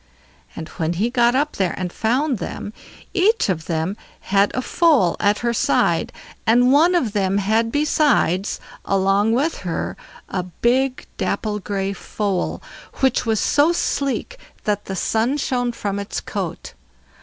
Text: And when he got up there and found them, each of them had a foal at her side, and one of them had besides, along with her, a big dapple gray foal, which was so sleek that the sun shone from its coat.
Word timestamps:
And 0.55 0.67
when 0.79 0.93
he 0.93 1.11
got 1.11 1.35
up 1.35 1.57
there 1.57 1.75
and 1.77 1.93
found 1.93 2.39
them, 2.39 2.73
each 3.13 3.49
of 3.49 3.65
them 3.65 3.95
had 4.21 4.49
a 4.55 4.61
foal 4.63 5.15
at 5.19 5.37
her 5.45 5.53
side, 5.53 6.11
and 6.47 6.71
one 6.73 6.95
of 6.95 7.13
them 7.13 7.37
had 7.37 7.71
besides, 7.71 8.59
along 8.83 9.33
with 9.33 9.59
her, 9.59 9.95
a 10.27 10.41
big 10.41 11.05
dapple 11.17 11.59
gray 11.59 11.93
foal, 11.93 12.63
which 12.95 13.27
was 13.27 13.39
so 13.39 13.71
sleek 13.71 14.39
that 14.63 14.85
the 14.85 14.95
sun 14.95 15.37
shone 15.37 15.71
from 15.71 15.99
its 15.99 16.19
coat. 16.19 16.73